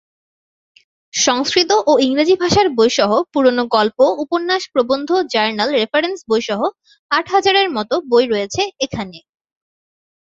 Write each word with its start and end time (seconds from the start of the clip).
সংস্কৃত 1.13 1.71
ও 1.81 1.93
ইংরেজি 2.05 2.35
ভাষার 2.41 2.67
বই 2.77 2.89
সহ 2.97 3.11
পুরনো 3.33 3.63
গল্প, 3.75 3.99
উপন্যাস, 4.23 4.63
প্রবন্ধ, 4.73 5.09
জার্নাল, 5.33 5.69
রেফারেন্স 5.73 6.19
বই 6.29 6.41
সহ 6.47 6.61
আট 7.11 7.25
হাজারের 7.33 7.67
মতো 7.77 7.95
বই 8.11 8.25
রয়েছে 8.27 8.61
এখানে। 8.85 9.17